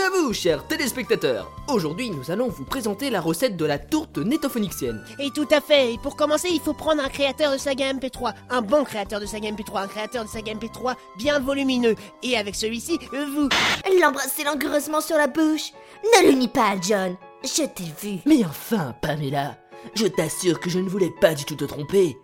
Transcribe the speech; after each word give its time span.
Bienvenue 0.00 0.18
à 0.18 0.22
vous, 0.22 0.32
chers 0.32 0.66
téléspectateurs 0.66 1.50
Aujourd'hui, 1.68 2.10
nous 2.10 2.30
allons 2.30 2.48
vous 2.48 2.64
présenter 2.64 3.10
la 3.10 3.20
recette 3.20 3.56
de 3.58 3.66
la 3.66 3.78
tourte 3.78 4.16
nétophonicienne. 4.16 5.04
Et 5.18 5.30
tout 5.30 5.48
à 5.50 5.60
fait, 5.60 5.92
et 5.94 5.98
pour 5.98 6.16
commencer, 6.16 6.48
il 6.50 6.60
faut 6.60 6.72
prendre 6.72 7.02
un 7.02 7.08
créateur 7.08 7.52
de 7.52 7.58
saga 7.58 7.92
MP3, 7.92 8.32
un 8.48 8.62
bon 8.62 8.84
créateur 8.84 9.20
de 9.20 9.26
saga 9.26 9.50
MP3, 9.50 9.82
un 9.82 9.88
créateur 9.88 10.24
de 10.24 10.28
saga 10.30 10.54
MP3 10.54 10.94
bien 11.18 11.38
volumineux. 11.38 11.96
Et 12.22 12.38
avec 12.38 12.54
celui-ci, 12.54 12.98
vous... 13.12 13.48
L'embrasser 14.00 14.44
langoureusement 14.44 15.02
sur 15.02 15.18
la 15.18 15.26
bouche. 15.26 15.72
Ne 16.02 16.28
le 16.28 16.32
nie 16.32 16.48
pas, 16.48 16.76
John. 16.80 17.16
Je 17.44 17.66
t'ai 17.66 17.92
vu. 18.00 18.20
Mais 18.24 18.42
enfin, 18.44 18.94
Pamela, 19.02 19.58
je 19.94 20.06
t'assure 20.06 20.60
que 20.60 20.70
je 20.70 20.78
ne 20.78 20.88
voulais 20.88 21.12
pas 21.20 21.34
du 21.34 21.44
tout 21.44 21.56
te 21.56 21.64
tromper. 21.64 22.16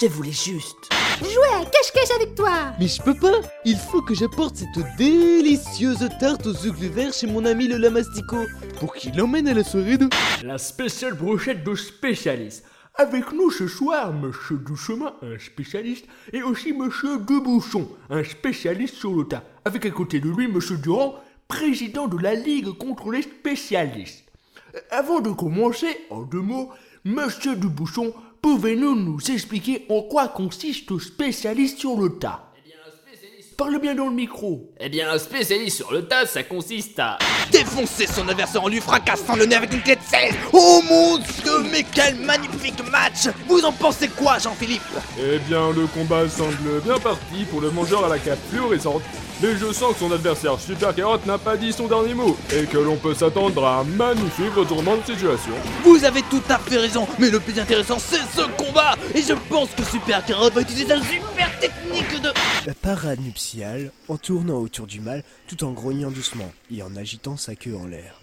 Je 0.00 0.06
voulais 0.06 0.32
juste... 0.32 0.88
Jouer 1.20 1.54
à 1.54 1.64
cache-cache 1.64 2.16
avec 2.16 2.34
toi. 2.34 2.72
Mais 2.80 2.88
je 2.88 3.00
peux 3.02 3.14
pas 3.14 3.40
Il 3.64 3.76
faut 3.76 4.02
que 4.02 4.14
j'apporte 4.14 4.56
cette 4.56 4.96
délicieuse 4.96 6.08
tarte 6.18 6.46
aux 6.46 6.66
œufs 6.66 6.74
verts 6.74 7.12
chez 7.12 7.26
mon 7.26 7.44
ami 7.44 7.68
le 7.68 7.76
Lamastico 7.76 8.38
pour 8.80 8.94
qu'il 8.94 9.14
l'emmène 9.16 9.46
à 9.46 9.54
la 9.54 9.62
soirée 9.62 9.98
de... 9.98 10.08
La 10.42 10.58
spéciale 10.58 11.14
brochette 11.14 11.62
de 11.62 11.74
spécialistes. 11.74 12.64
Avec 12.94 13.32
nous 13.32 13.50
ce 13.50 13.68
soir, 13.68 14.12
Monsieur 14.12 14.56
Duchemin, 14.56 15.14
un 15.22 15.38
spécialiste, 15.38 16.06
et 16.32 16.42
aussi 16.42 16.72
Monsieur 16.72 17.18
Debouchon, 17.18 17.88
un 18.10 18.24
spécialiste 18.24 18.94
sur 18.94 19.12
le 19.12 19.24
tas. 19.24 19.44
Avec 19.64 19.86
à 19.86 19.90
côté 19.90 20.20
de 20.20 20.28
lui 20.28 20.48
Monsieur 20.48 20.76
Durand, 20.78 21.14
président 21.46 22.08
de 22.08 22.18
la 22.18 22.34
Ligue 22.34 22.70
contre 22.78 23.10
les 23.10 23.22
spécialistes. 23.22 24.24
Euh, 24.74 24.80
Avant 24.90 25.20
de 25.20 25.30
commencer, 25.30 25.86
en 26.10 26.22
deux 26.22 26.40
mots, 26.40 26.70
Monsieur 27.04 27.56
Debouchon, 27.56 28.12
pouvez-nous 28.42 28.96
nous 28.96 29.20
expliquer 29.30 29.86
en 29.88 30.02
quoi 30.02 30.28
consiste 30.28 30.90
le 30.90 30.98
spécialiste 30.98 31.78
sur 31.78 31.98
le 31.98 32.18
tas? 32.18 32.48
Parle 33.56 33.78
bien 33.78 33.94
dans 33.94 34.06
le 34.06 34.14
micro. 34.14 34.72
Eh 34.80 34.88
bien, 34.88 35.10
un 35.12 35.18
spécialiste 35.18 35.76
sur 35.76 35.92
le 35.92 36.08
tas, 36.08 36.26
ça 36.26 36.42
consiste 36.42 36.98
à... 36.98 37.18
défoncer 37.52 38.06
son 38.06 38.26
adversaire 38.28 38.64
en 38.64 38.68
lui 38.68 38.80
fracassant 38.80 39.36
le 39.36 39.46
nez 39.46 39.54
avec 39.54 39.72
une 39.72 39.82
clé 39.82 39.94
de 39.94 40.00
16 40.00 40.34
Oh 40.52 40.80
mon 40.88 41.18
dieu, 41.18 41.70
mais 41.70 41.84
quel 41.94 42.16
magnifique 42.62 42.90
match 42.90 43.28
Vous 43.48 43.64
en 43.64 43.72
pensez 43.72 44.08
quoi, 44.08 44.38
Jean-Philippe? 44.38 44.82
Eh 45.18 45.38
bien, 45.40 45.70
le 45.72 45.86
combat 45.86 46.28
semble 46.28 46.80
bien 46.84 46.98
parti 46.98 47.44
pour 47.50 47.60
le 47.60 47.70
mangeur 47.70 48.04
à 48.04 48.08
la 48.08 48.18
cape 48.18 48.38
fluorescente. 48.50 49.02
Mais 49.42 49.56
je 49.56 49.72
sens 49.72 49.94
que 49.94 49.98
son 49.98 50.12
adversaire 50.12 50.60
Super 50.60 50.94
Carotte 50.94 51.26
n'a 51.26 51.36
pas 51.36 51.56
dit 51.56 51.72
son 51.72 51.88
dernier 51.88 52.14
mot 52.14 52.36
et 52.54 52.64
que 52.66 52.78
l'on 52.78 52.96
peut 52.96 53.14
s'attendre 53.14 53.64
à 53.64 53.80
un 53.80 53.84
magnifique 53.84 54.54
retournement 54.54 54.96
de 54.96 55.02
situation. 55.04 55.52
Vous 55.82 56.04
avez 56.04 56.22
tout 56.22 56.42
à 56.48 56.58
fait 56.58 56.76
raison, 56.76 57.08
mais 57.18 57.28
le 57.28 57.40
plus 57.40 57.58
intéressant, 57.58 57.98
c'est 57.98 58.22
ce 58.36 58.46
combat 58.56 58.94
Et 59.14 59.22
je 59.22 59.34
pense 59.48 59.70
que 59.70 59.82
Super 59.82 60.24
Carotte 60.24 60.54
va 60.54 60.60
utiliser 60.60 60.86
sa 60.86 60.98
super 60.98 61.58
technique 61.58 62.22
de... 62.22 62.30
La 62.66 62.74
parade 62.74 63.20
nuptiale 63.20 63.90
en 64.08 64.16
tournant 64.16 64.58
autour 64.58 64.86
du 64.86 65.00
mâle 65.00 65.24
tout 65.48 65.64
en 65.64 65.72
grognant 65.72 66.10
doucement 66.10 66.52
et 66.70 66.82
en 66.82 66.94
agitant 66.94 67.36
sa 67.36 67.56
queue 67.56 67.76
en 67.76 67.86
l'air. 67.86 68.20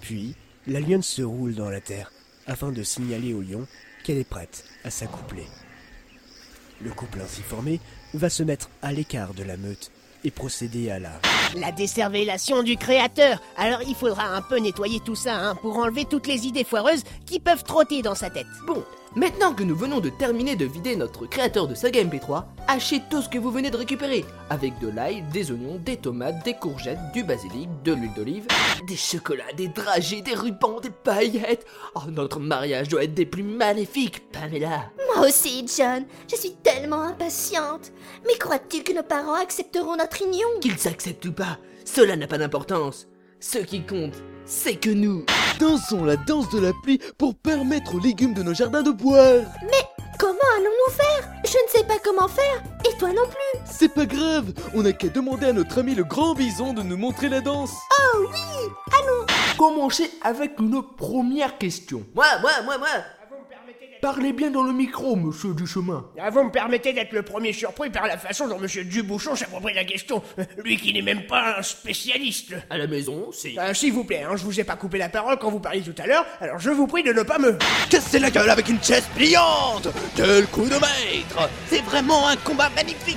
Puis, 0.00 0.34
la 0.66 0.80
lionne 0.80 1.02
se 1.02 1.22
roule 1.22 1.54
dans 1.54 1.68
la 1.68 1.80
terre 1.80 2.10
afin 2.46 2.72
de 2.72 2.82
signaler 2.82 3.34
au 3.34 3.40
lion 3.40 3.66
qu'elle 4.04 4.18
est 4.18 4.28
prête 4.28 4.64
à 4.84 4.90
s'accoupler. 4.90 5.46
Le 6.80 6.90
couple 6.90 7.20
ainsi 7.22 7.42
formé 7.42 7.80
va 8.14 8.28
se 8.28 8.42
mettre 8.42 8.70
à 8.82 8.92
l'écart 8.92 9.34
de 9.34 9.42
la 9.42 9.56
meute 9.56 9.90
et 10.24 10.30
procéder 10.30 10.90
à 10.90 10.98
la... 10.98 11.12
La 11.56 11.72
décervellation 11.72 12.62
du 12.62 12.76
créateur 12.76 13.40
Alors 13.56 13.82
il 13.82 13.94
faudra 13.94 14.24
un 14.28 14.42
peu 14.42 14.58
nettoyer 14.58 15.00
tout 15.00 15.14
ça, 15.14 15.36
hein, 15.36 15.54
pour 15.56 15.76
enlever 15.78 16.04
toutes 16.04 16.26
les 16.26 16.46
idées 16.46 16.64
foireuses 16.64 17.04
qui 17.24 17.40
peuvent 17.40 17.64
trotter 17.64 18.02
dans 18.02 18.14
sa 18.14 18.30
tête. 18.30 18.46
Bon, 18.66 18.84
maintenant 19.16 19.54
que 19.54 19.64
nous 19.64 19.74
venons 19.74 20.00
de 20.00 20.10
terminer 20.10 20.54
de 20.54 20.66
vider 20.66 20.94
notre 20.94 21.26
créateur 21.26 21.66
de 21.66 21.74
saga 21.74 22.04
MP3, 22.04 22.44
hachez 22.68 23.02
tout 23.10 23.22
ce 23.22 23.28
que 23.28 23.38
vous 23.38 23.50
venez 23.50 23.70
de 23.70 23.76
récupérer, 23.76 24.24
avec 24.50 24.78
de 24.78 24.88
l'ail, 24.88 25.24
des 25.32 25.50
oignons, 25.50 25.80
des 25.84 25.96
tomates, 25.96 26.44
des 26.44 26.54
courgettes, 26.54 26.98
du 27.12 27.24
basilic, 27.24 27.68
de 27.82 27.94
l'huile 27.94 28.12
d'olive, 28.14 28.46
des 28.86 28.96
chocolats, 28.96 29.52
des 29.56 29.68
dragées, 29.68 30.20
des 30.20 30.34
rubans, 30.34 30.80
des 30.80 30.90
paillettes. 30.90 31.66
Oh, 31.94 32.02
notre 32.10 32.38
mariage 32.38 32.88
doit 32.88 33.04
être 33.04 33.14
des 33.14 33.26
plus 33.26 33.42
magnifiques, 33.42 34.30
Pamela. 34.30 34.90
Moi 35.14 35.26
aussi, 35.26 35.66
John. 35.66 36.04
Je 36.30 36.36
suis 36.36 36.54
tellement 36.62 37.02
impatiente. 37.02 37.92
Mais 38.26 38.36
crois-tu 38.38 38.82
que 38.82 38.92
nos 38.92 39.02
parents 39.02 39.34
accepteront 39.34 39.96
notre 39.96 40.22
union? 40.22 40.46
Qu'ils 40.60 40.86
acceptent 40.86 41.24
ou 41.24 41.32
pas, 41.32 41.58
cela 41.84 42.16
n'a 42.16 42.26
pas 42.26 42.38
d'importance. 42.38 43.08
Ce 43.48 43.58
qui 43.58 43.80
compte, 43.80 44.14
c'est 44.44 44.74
que 44.74 44.90
nous... 44.90 45.24
Dansons 45.60 46.04
la 46.04 46.16
danse 46.16 46.50
de 46.50 46.58
la 46.58 46.72
pluie 46.82 46.98
pour 47.16 47.36
permettre 47.36 47.94
aux 47.94 48.00
légumes 48.00 48.34
de 48.34 48.42
nos 48.42 48.52
jardins 48.52 48.82
de 48.82 48.90
boire 48.90 49.44
Comment 50.18 50.38
allons-nous 50.56 50.92
faire? 50.92 51.30
Je 51.44 51.52
ne 51.52 51.68
sais 51.70 51.84
pas 51.86 51.94
comment 52.02 52.26
faire. 52.26 52.60
Et 52.84 52.98
toi 52.98 53.10
non 53.10 53.22
plus. 53.28 53.60
C'est 53.64 53.94
pas 53.94 54.04
grave, 54.04 54.52
on 54.74 54.82
n'a 54.82 54.92
qu'à 54.92 55.08
demander 55.10 55.46
à 55.46 55.52
notre 55.52 55.78
ami 55.78 55.94
le 55.94 56.02
grand 56.02 56.34
bison 56.34 56.72
de 56.72 56.82
nous 56.82 56.96
montrer 56.96 57.28
la 57.28 57.40
danse 57.40 57.70
Commencez 59.56 60.10
avec 60.24 60.58
une 60.58 60.82
première 60.82 61.56
question. 61.56 62.02
Moi, 62.16 62.26
moi, 62.42 62.50
moi, 62.64 62.78
moi 62.78 62.88
Parlez 64.06 64.32
bien 64.32 64.52
dans 64.52 64.62
le 64.62 64.72
micro, 64.72 65.16
monsieur 65.16 65.52
Duchemin. 65.52 66.04
Ah, 66.16 66.30
vous 66.30 66.44
me 66.44 66.50
permettez 66.52 66.92
d'être 66.92 67.10
le 67.10 67.22
premier 67.22 67.52
surpris 67.52 67.90
par 67.90 68.06
la 68.06 68.16
façon 68.16 68.46
dont 68.46 68.56
Monsieur 68.56 68.84
Dubouchon 68.84 69.34
s'approprie 69.34 69.74
la 69.74 69.82
question. 69.84 70.22
Lui 70.64 70.76
qui 70.76 70.92
n'est 70.92 71.02
même 71.02 71.26
pas 71.26 71.56
un 71.58 71.62
spécialiste. 71.62 72.54
À 72.70 72.78
la 72.78 72.86
maison, 72.86 73.30
c'est... 73.32 73.56
Ah, 73.58 73.74
S'il 73.74 73.92
vous 73.92 74.04
plaît, 74.04 74.22
hein, 74.22 74.36
je 74.36 74.44
vous 74.44 74.60
ai 74.60 74.62
pas 74.62 74.76
coupé 74.76 74.98
la 74.98 75.08
parole 75.08 75.38
quand 75.40 75.50
vous 75.50 75.58
parliez 75.58 75.82
tout 75.82 76.00
à 76.00 76.06
l'heure, 76.06 76.24
alors 76.40 76.60
je 76.60 76.70
vous 76.70 76.86
prie 76.86 77.02
de 77.02 77.12
ne 77.12 77.24
pas 77.24 77.38
me... 77.40 77.58
Casser 77.90 78.20
la 78.20 78.30
gueule 78.30 78.48
avec 78.48 78.68
une 78.68 78.80
chaise 78.80 79.08
pliante 79.16 79.88
Quel 80.14 80.46
coup 80.46 80.66
de 80.66 80.74
maître 80.74 81.50
C'est 81.68 81.82
vraiment 81.82 82.28
un 82.28 82.36
combat 82.36 82.70
magnifique 82.76 83.16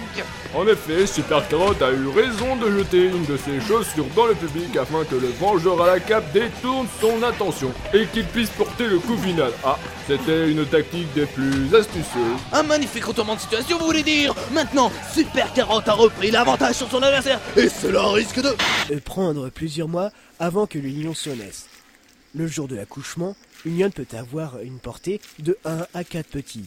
En 0.56 0.66
effet, 0.68 1.06
Super 1.06 1.48
Carotte 1.50 1.84
a 1.84 1.92
eu 1.92 2.08
raison 2.08 2.56
de 2.56 2.72
jeter 2.80 3.10
une 3.10 3.26
de 3.26 3.38
ses 3.38 3.62
chaussures 3.62 4.08
dans 4.16 4.26
le 4.26 4.34
public 4.34 4.76
afin 4.76 5.04
que 5.06 5.16
le 5.16 5.28
vengeur 5.40 5.84
à 5.84 5.86
la 5.86 6.00
cape 6.00 6.32
détourne 6.34 6.88
son 7.00 7.22
attention 7.22 7.72
et 7.94 8.08
qu'il 8.08 8.26
puisse 8.26 8.50
porter 8.50 8.88
le 8.88 8.98
coup 8.98 9.18
final. 9.18 9.52
Ah, 9.64 9.78
c'était 10.08 10.50
une 10.50 10.66
tactique 10.66 10.79
des 11.16 11.26
plus 11.26 11.76
astucieuses. 11.76 12.40
Un 12.54 12.64
magnifique 12.64 13.06
retournement 13.06 13.36
de 13.36 13.42
situation, 13.42 13.78
vous 13.78 13.86
voulez 13.86 14.04
dire 14.04 14.34
Maintenant, 14.52 14.92
Super 15.14 15.52
Carotte 15.54 15.88
a 15.88 15.94
repris 15.94 16.32
l'avantage 16.32 16.76
sur 16.76 16.90
son 16.90 17.02
adversaire, 17.02 17.40
et 17.58 17.70
cela 17.70 18.08
risque 18.10 18.42
de... 18.42 18.56
Prendre 19.06 19.50
plusieurs 19.50 19.88
mois 19.88 20.12
avant 20.40 20.68
que 20.68 20.80
l'union 20.80 21.14
se 21.14 21.30
naisse. 21.30 21.68
Le 22.36 22.48
jour 22.48 22.68
de 22.68 22.76
l'accouchement, 22.76 23.36
une 23.66 23.80
lionne 23.80 23.92
peut 23.92 24.08
avoir 24.14 24.60
une 24.62 24.80
portée 24.80 25.20
de 25.40 25.58
1 25.66 25.88
à 25.94 26.04
4 26.04 26.28
petits. 26.28 26.66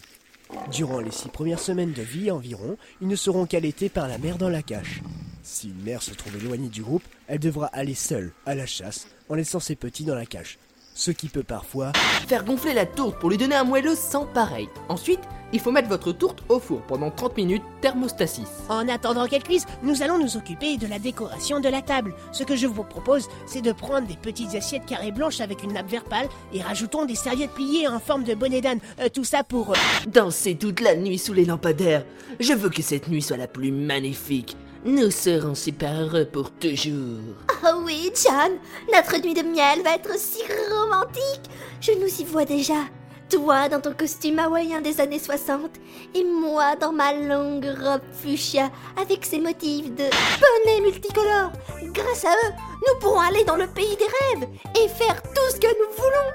Durant 0.70 1.00
les 1.00 1.10
six 1.10 1.28
premières 1.28 1.60
semaines 1.60 1.92
de 1.92 2.02
vie 2.02 2.30
environ, 2.30 2.76
ils 3.00 3.08
ne 3.08 3.16
seront 3.16 3.46
qu'allaités 3.46 3.88
par 3.88 4.08
la 4.08 4.18
mère 4.18 4.38
dans 4.38 4.50
la 4.50 4.62
cache. 4.62 5.00
Si 5.42 5.68
une 5.68 5.82
mère 5.82 6.02
se 6.02 6.12
trouve 6.12 6.36
éloignée 6.36 6.68
du 6.68 6.82
groupe, 6.82 7.04
elle 7.26 7.38
devra 7.38 7.66
aller 7.66 7.94
seule 7.94 8.32
à 8.44 8.54
la 8.54 8.66
chasse 8.66 9.06
en 9.28 9.34
laissant 9.34 9.60
ses 9.60 9.76
petits 9.76 10.04
dans 10.04 10.14
la 10.14 10.26
cache. 10.26 10.58
Ce 10.94 11.10
qui 11.10 11.28
peut 11.28 11.42
parfois 11.42 11.92
Faire 12.28 12.44
gonfler 12.44 12.74
la 12.74 12.84
tourte 12.86 13.18
pour 13.18 13.30
lui 13.30 13.38
donner 13.38 13.54
un 13.54 13.64
moelleux 13.64 13.94
sans 13.96 14.26
pareil. 14.26 14.68
Ensuite, 14.88 15.20
il 15.54 15.60
faut 15.60 15.70
mettre 15.70 15.88
votre 15.88 16.12
tourte 16.12 16.42
au 16.48 16.58
four 16.60 16.80
pendant 16.82 17.10
30 17.10 17.36
minutes, 17.36 17.62
thermostasis. 17.80 18.48
En 18.68 18.86
attendant 18.88 19.26
qu'elle 19.26 19.42
cuise, 19.42 19.66
nous 19.82 20.02
allons 20.02 20.18
nous 20.18 20.36
occuper 20.36 20.76
de 20.76 20.86
la 20.86 20.98
décoration 20.98 21.60
de 21.60 21.68
la 21.68 21.82
table. 21.82 22.14
Ce 22.32 22.44
que 22.44 22.56
je 22.56 22.66
vous 22.66 22.84
propose, 22.84 23.28
c'est 23.46 23.62
de 23.62 23.72
prendre 23.72 24.06
des 24.06 24.16
petites 24.16 24.54
assiettes 24.54 24.86
carrées 24.86 25.12
blanches 25.12 25.40
avec 25.40 25.62
une 25.62 25.72
nappe 25.72 25.88
vert 25.90 26.04
pâle 26.04 26.28
et 26.52 26.62
rajoutons 26.62 27.04
des 27.06 27.14
serviettes 27.16 27.52
pliées 27.52 27.88
en 27.88 27.98
forme 27.98 28.24
de 28.24 28.34
bonnet 28.34 28.60
d'âne. 28.60 28.80
Euh, 29.00 29.08
tout 29.08 29.24
ça 29.24 29.44
pour... 29.44 29.70
euh, 29.70 29.76
Danser 30.06 30.56
toute 30.56 30.80
la 30.80 30.94
nuit 30.94 31.18
sous 31.18 31.32
les 31.32 31.44
lampadaires. 31.46 32.04
Je 32.38 32.52
veux 32.52 32.70
que 32.70 32.82
cette 32.82 33.08
nuit 33.08 33.22
soit 33.22 33.36
la 33.38 33.48
plus 33.48 33.72
magnifique. 33.72 34.56
Nous 34.84 35.12
serons 35.12 35.54
super 35.54 35.92
heureux 35.92 36.24
pour 36.24 36.50
toujours. 36.50 37.20
Oh 37.64 37.82
oui, 37.84 38.10
John. 38.20 38.58
Notre 38.92 39.16
nuit 39.22 39.32
de 39.32 39.42
miel 39.42 39.80
va 39.84 39.94
être 39.94 40.18
si 40.18 40.42
romantique. 40.70 41.48
Je 41.80 41.92
nous 41.92 42.20
y 42.20 42.24
vois 42.24 42.44
déjà. 42.44 42.74
Toi 43.30 43.68
dans 43.68 43.80
ton 43.80 43.92
costume 43.92 44.40
hawaïen 44.40 44.80
des 44.80 45.00
années 45.00 45.20
60 45.20 45.70
et 46.16 46.24
moi 46.24 46.74
dans 46.74 46.92
ma 46.92 47.14
longue 47.14 47.64
robe 47.64 48.02
fuchsia 48.12 48.70
avec 49.00 49.24
ses 49.24 49.38
motifs 49.38 49.90
de 49.90 50.04
bonnets 50.04 50.80
multicolores. 50.82 51.52
Grâce 51.94 52.24
à 52.24 52.30
eux, 52.30 52.52
nous 52.86 52.98
pourrons 53.00 53.20
aller 53.20 53.44
dans 53.44 53.56
le 53.56 53.68
pays 53.68 53.96
des 53.96 54.04
rêves 54.04 54.48
et 54.82 54.88
faire 54.88 55.22
tout 55.22 55.50
ce 55.54 55.60
que 55.60 55.68
nous 55.68 55.94
voulons. 55.96 56.32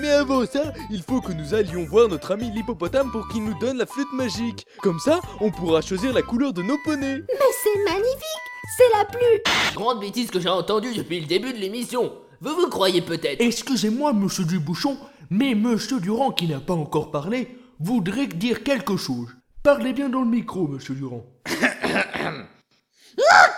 Mais 0.00 0.10
avant 0.10 0.46
ça, 0.46 0.72
il 0.90 1.02
faut 1.02 1.20
que 1.20 1.32
nous 1.32 1.52
allions 1.54 1.84
voir 1.84 2.08
notre 2.08 2.32
ami 2.32 2.50
l'hippopotame 2.50 3.10
pour 3.12 3.28
qu'il 3.28 3.44
nous 3.44 3.58
donne 3.58 3.76
la 3.76 3.84
flûte 3.84 4.12
magique. 4.12 4.66
Comme 4.82 4.98
ça, 4.98 5.20
on 5.40 5.50
pourra 5.50 5.82
choisir 5.82 6.12
la 6.14 6.22
couleur 6.22 6.54
de 6.54 6.62
nos 6.62 6.78
poneys. 6.84 7.18
Mais 7.28 7.49
c'est 7.62 7.84
magnifique. 7.84 8.46
C'est 8.76 8.96
la 8.96 9.04
plus 9.04 9.74
Grande 9.74 10.00
bêtise 10.00 10.30
que 10.30 10.40
j'ai 10.40 10.48
entendue 10.48 10.94
depuis 10.94 11.20
le 11.20 11.26
début 11.26 11.52
de 11.52 11.58
l'émission. 11.58 12.12
Vous 12.40 12.54
vous 12.54 12.68
croyez 12.68 13.02
peut-être 13.02 13.40
Excusez-moi, 13.40 14.12
monsieur 14.12 14.44
Dubouchon, 14.44 14.96
mais 15.30 15.54
monsieur 15.54 16.00
Durand, 16.00 16.30
qui 16.30 16.46
n'a 16.46 16.60
pas 16.60 16.74
encore 16.74 17.10
parlé, 17.10 17.58
voudrait 17.78 18.28
dire 18.28 18.62
quelque 18.62 18.96
chose. 18.96 19.28
Parlez 19.62 19.92
bien 19.92 20.08
dans 20.08 20.22
le 20.22 20.30
micro, 20.30 20.66
monsieur 20.66 20.94
Durand. 20.94 21.26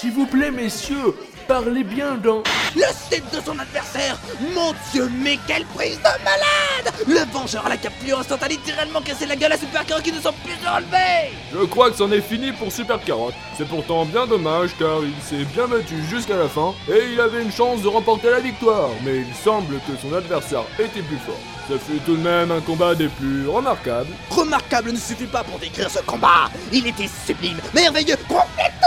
S'il 0.00 0.12
vous 0.12 0.26
plaît, 0.26 0.52
messieurs, 0.52 1.12
parlez 1.48 1.82
bien 1.82 2.14
dans... 2.14 2.44
Le 2.76 2.84
slip 2.94 3.24
de 3.32 3.40
son 3.44 3.58
adversaire 3.58 4.16
Mon 4.54 4.72
dieu, 4.92 5.10
mais 5.24 5.40
quelle 5.48 5.64
prise 5.64 5.98
de 5.98 6.22
malade 6.22 6.94
Le 7.08 7.32
vengeur 7.32 7.66
à 7.66 7.70
la 7.70 7.76
capture 7.76 8.20
instant 8.20 8.36
a 8.40 8.46
littéralement 8.46 9.00
cassé 9.00 9.26
la 9.26 9.34
gueule 9.34 9.50
à 9.50 9.58
Super 9.58 9.84
Carotte 9.84 10.04
qui 10.04 10.12
ne 10.12 10.20
sont 10.20 10.32
plus 10.44 10.54
relever 10.64 11.34
Je 11.52 11.64
crois 11.66 11.90
que 11.90 11.96
c'en 11.96 12.12
est 12.12 12.20
fini 12.20 12.52
pour 12.52 12.70
Super 12.70 13.00
Carotte. 13.02 13.34
C'est 13.56 13.66
pourtant 13.66 14.04
bien 14.04 14.28
dommage 14.28 14.70
car 14.78 15.00
il 15.02 15.20
s'est 15.20 15.44
bien 15.46 15.66
battu 15.66 15.96
jusqu'à 16.08 16.36
la 16.36 16.46
fin 16.46 16.74
et 16.88 17.12
il 17.12 17.20
avait 17.20 17.42
une 17.42 17.50
chance 17.50 17.82
de 17.82 17.88
remporter 17.88 18.30
la 18.30 18.38
victoire. 18.38 18.90
Mais 19.04 19.16
il 19.16 19.34
semble 19.34 19.80
que 19.80 19.96
son 20.00 20.14
adversaire 20.14 20.62
était 20.78 21.02
plus 21.02 21.18
fort. 21.26 21.40
Ça 21.68 21.74
fut 21.76 21.98
tout 22.06 22.16
de 22.16 22.22
même 22.22 22.52
un 22.52 22.60
combat 22.60 22.94
des 22.94 23.08
plus 23.08 23.48
remarquables. 23.48 24.10
Remarquable 24.30 24.92
ne 24.92 24.96
suffit 24.96 25.26
pas 25.26 25.42
pour 25.42 25.58
décrire 25.58 25.90
ce 25.90 25.98
combat 26.02 26.50
Il 26.72 26.86
était 26.86 27.10
sublime, 27.26 27.58
merveilleux, 27.74 28.16
complètement 28.28 28.78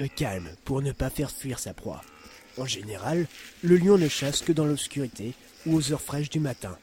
Euh, 0.00 0.08
calme, 0.08 0.48
pour 0.64 0.82
ne 0.82 0.92
pas 0.92 1.10
faire 1.10 1.30
fuir 1.30 1.58
sa 1.58 1.72
proie. 1.72 2.02
En 2.58 2.66
général, 2.66 3.26
le 3.62 3.76
lion 3.76 3.98
ne 3.98 4.08
chasse 4.08 4.42
que 4.42 4.52
dans 4.52 4.64
l'obscurité 4.64 5.34
ou 5.66 5.76
aux 5.76 5.92
heures 5.92 6.00
fraîches 6.00 6.30
du 6.30 6.40
matin. 6.40 6.76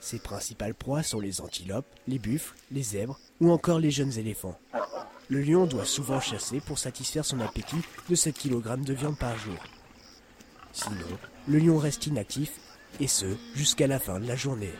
Ses 0.00 0.18
principales 0.18 0.74
proies 0.74 1.02
sont 1.02 1.20
les 1.20 1.40
antilopes, 1.40 1.86
les 2.06 2.18
buffles, 2.18 2.54
les 2.70 2.82
zèbres 2.82 3.18
ou 3.40 3.50
encore 3.50 3.80
les 3.80 3.90
jeunes 3.90 4.16
éléphants. 4.18 4.58
Le 5.28 5.42
lion 5.42 5.66
doit 5.66 5.84
souvent 5.84 6.20
chasser 6.20 6.60
pour 6.60 6.78
satisfaire 6.78 7.24
son 7.24 7.40
appétit 7.40 7.82
de 8.08 8.14
7 8.14 8.38
kg 8.38 8.80
de 8.80 8.94
viande 8.94 9.18
par 9.18 9.36
jour. 9.36 9.58
Sinon, 10.72 11.18
le 11.48 11.58
lion 11.58 11.78
reste 11.78 12.06
inactif, 12.06 12.52
et 13.00 13.08
ce, 13.08 13.26
jusqu'à 13.54 13.86
la 13.88 13.98
fin 13.98 14.20
de 14.20 14.28
la 14.28 14.36
journée. 14.36 14.72